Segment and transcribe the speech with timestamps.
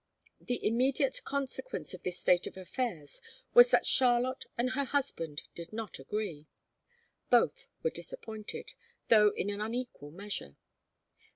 [0.39, 3.21] The immediate consequence of this state of affairs
[3.53, 6.47] was that Charlotte and her husband did not agree.
[7.29, 8.73] Both were disappointed,
[9.09, 10.57] though in an unequal measure.